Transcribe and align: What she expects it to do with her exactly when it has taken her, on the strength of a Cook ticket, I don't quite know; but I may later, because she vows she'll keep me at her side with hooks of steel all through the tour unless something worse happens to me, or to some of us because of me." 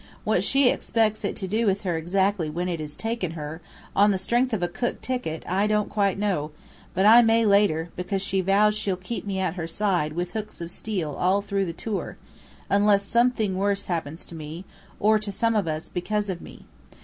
What 0.23 0.43
she 0.43 0.67
expects 0.71 1.23
it 1.23 1.35
to 1.35 1.47
do 1.47 1.67
with 1.67 1.81
her 1.81 1.95
exactly 1.95 2.49
when 2.49 2.67
it 2.67 2.79
has 2.79 2.95
taken 2.95 3.33
her, 3.33 3.61
on 3.95 4.09
the 4.09 4.17
strength 4.17 4.51
of 4.51 4.63
a 4.63 4.67
Cook 4.67 4.99
ticket, 4.99 5.43
I 5.47 5.67
don't 5.67 5.91
quite 5.91 6.17
know; 6.17 6.49
but 6.95 7.05
I 7.05 7.21
may 7.21 7.45
later, 7.45 7.91
because 7.95 8.23
she 8.23 8.41
vows 8.41 8.73
she'll 8.75 8.95
keep 8.97 9.27
me 9.27 9.37
at 9.39 9.53
her 9.57 9.67
side 9.67 10.13
with 10.13 10.31
hooks 10.31 10.59
of 10.59 10.71
steel 10.71 11.11
all 11.13 11.43
through 11.43 11.65
the 11.65 11.71
tour 11.71 12.17
unless 12.67 13.03
something 13.03 13.55
worse 13.55 13.85
happens 13.85 14.25
to 14.25 14.33
me, 14.33 14.65
or 14.99 15.19
to 15.19 15.31
some 15.31 15.55
of 15.55 15.67
us 15.67 15.87
because 15.87 16.31
of 16.31 16.41
me." 16.41 16.65